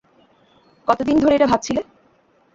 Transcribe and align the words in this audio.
কতদিন 0.87 1.15
ধরে 1.19 1.33
এটা 1.35 1.47
ভাবছিলে? 1.47 1.81